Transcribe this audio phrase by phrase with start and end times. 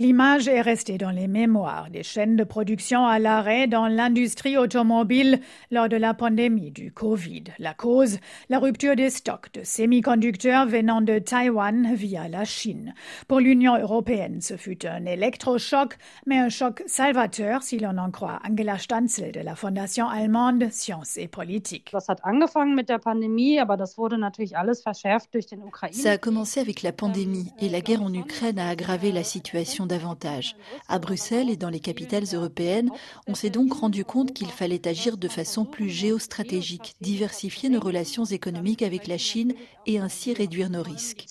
[0.00, 5.40] L'image est restée dans les mémoires des chaînes de production à l'arrêt dans l'industrie automobile
[5.70, 7.44] lors de la pandémie du Covid.
[7.58, 8.18] La cause,
[8.48, 12.94] la rupture des stocks de semi-conducteurs venant de Taïwan via la Chine.
[13.28, 18.40] Pour l'Union européenne, ce fut un électrochoc, mais un choc salvateur si l'on en croit
[18.50, 21.94] Angela Stanzel de la Fondation allemande Sciences et Politique.
[22.00, 22.14] Ça
[26.10, 30.56] a commencé avec la pandémie et la guerre en Ukraine a aggravé la situation davantage.
[30.88, 32.90] À Bruxelles et dans les capitales européennes,
[33.26, 38.24] on s'est donc rendu compte qu'il fallait agir de façon plus géostratégique, diversifier nos relations
[38.24, 39.52] économiques avec la Chine
[39.86, 41.26] et ainsi réduire nos risques.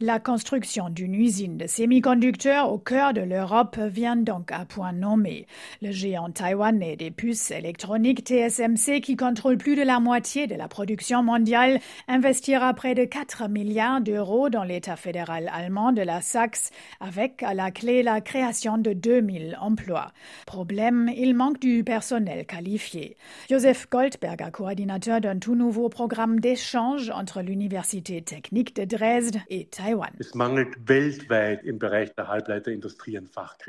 [0.00, 5.46] La construction d'une usine de semi-conducteurs au cœur de l'Europe vient donc à point nommé.
[5.82, 10.68] Le géant taïwanais des puces électroniques TSMC, qui contrôle plus de la moitié de la
[10.68, 16.70] production mondiale, investira près de 4 milliards d'euros dans l'État fédéral allemand de la Saxe,
[17.00, 20.12] avec à la clé la création de 2000 emplois.
[20.46, 23.16] Problème, il manque du personnel qualifié.
[23.50, 30.10] Joseph Goldberger, coordinateur d'un tout nouveau programme d'échange entre l'Université technique de Dresde et Taïwan.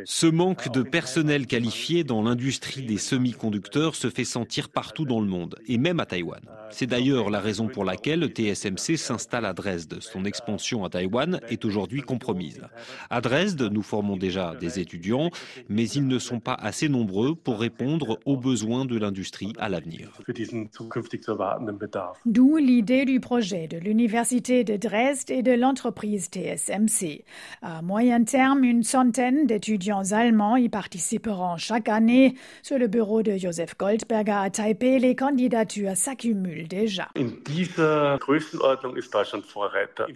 [0.05, 5.27] Ce manque de personnel qualifié dans l'industrie des semi-conducteurs se fait sentir partout dans le
[5.27, 6.41] monde, et même à Taïwan.
[6.69, 9.99] C'est d'ailleurs la raison pour laquelle TSMC s'installe à Dresde.
[10.01, 12.61] Son expansion à Taïwan est aujourd'hui compromise.
[13.09, 15.29] À Dresde, nous formons déjà des étudiants,
[15.67, 20.11] mais ils ne sont pas assez nombreux pour répondre aux besoins de l'industrie à l'avenir.
[22.25, 27.23] D'où l'idée du projet de l'Université de Dresde et de l'entreprise TSMC.
[27.61, 32.35] À moyen terme, une centaine d'étudiants allemands y participeront chaque année.
[32.63, 37.09] Sur le bureau de Joseph Goldberger à Taipei, les candidatures s'accumulent déjà.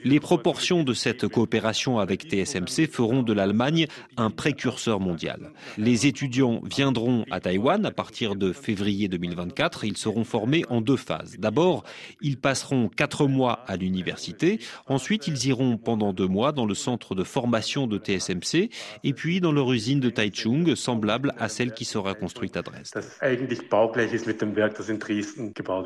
[0.03, 5.51] Les proportions de cette coopération avec TSMC feront de l'Allemagne un précurseur mondial.
[5.77, 9.83] Les étudiants viendront à Taïwan à partir de février 2024.
[9.83, 11.35] Ils seront formés en deux phases.
[11.39, 11.83] D'abord,
[12.21, 14.59] ils passeront quatre mois à l'université.
[14.87, 18.69] Ensuite, ils iront pendant deux mois dans le centre de formation de TSMC
[19.03, 23.01] et puis dans leur usine de Taichung, semblable à celle qui sera construite à Dresde.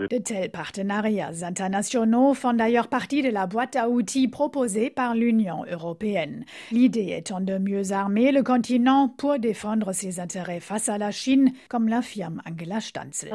[0.10, 5.64] De tels partenariats internationaux font d'ailleurs partie de la boîte à outils proposée par l'Union
[5.70, 6.46] européenne.
[6.72, 11.52] L'idée étant de mieux armer le continent pour défendre ses intérêts face à la Chine,
[11.70, 13.34] comme l'affirme Angela Stanzel.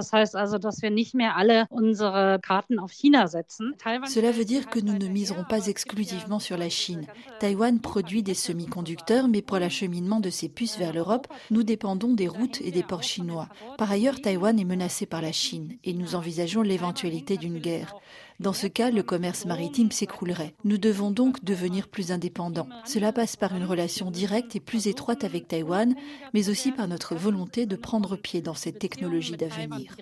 [4.06, 7.06] Cela veut dire que nous ne miserons pas exclusivement sur la Chine.
[7.38, 12.28] Taïwan produit des semi-conducteurs, mais pour l'acheminement de ces puces vers l'Europe, nous dépendons des
[12.28, 13.48] routes et des ports chinois.
[13.78, 17.94] Par ailleurs, Taïwan est menacé par la Chine et nous envisageons l'éventualité d'une guerre.
[18.40, 20.54] Dans ce cas, le commerce maritime s'écroulerait.
[20.64, 22.68] Nous devons donc devenir plus indépendants.
[22.84, 25.94] Cela passe par une relation directe et plus étroite avec Taïwan,
[26.34, 29.94] mais aussi par notre volonté de prendre pied dans cette technologie d'avenir.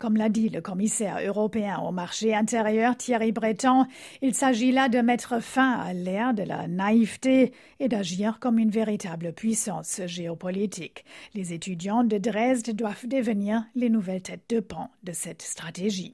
[0.00, 3.86] Comme l'a dit le commissaire européen au marché intérieur Thierry Breton,
[4.22, 8.70] il s'agit là de mettre fin à l'ère de la naïveté et d'agir comme une
[8.70, 11.04] véritable puissance géopolitique.
[11.34, 16.12] Les étudiants de Dresde doivent devenir les nouvelles têtes de pont de cette stratégie.